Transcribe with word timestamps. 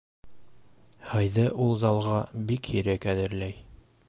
Һыйҙы 1.11 1.45
ул 1.67 1.77
залға 1.83 2.17
бик 2.53 2.75
һирәк 2.75 3.11
әҙерләй. 3.15 3.59